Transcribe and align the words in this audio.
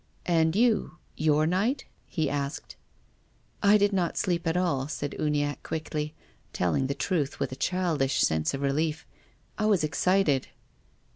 "And 0.25 0.55
you— 0.55 0.97
your 1.29 1.45
night?" 1.45 1.85
he 2.07 2.27
asked." 2.27 2.75
I 3.61 3.77
did 3.77 3.93
not 3.93 4.17
sleep 4.17 4.47
at 4.47 4.57
all," 4.57 4.87
said 4.87 5.15
Uniacke 5.19 5.61
quickly, 5.61 6.15
telling 6.53 6.87
the 6.87 6.95
truth 6.95 7.39
with 7.39 7.51
a 7.51 7.55
childish 7.55 8.19
sense 8.21 8.55
of 8.55 8.63
relief," 8.63 9.05
I 9.59 9.67
was 9.67 9.83
excited." 9.83 10.47